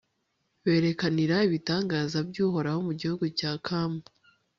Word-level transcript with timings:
berekanira 0.63 1.35
ibitangaza 1.47 2.17
by'uhoraho 2.29 2.79
mu 2.87 2.93
gihugu 2.99 3.25
cya 3.37 3.51
kamu 3.65 4.01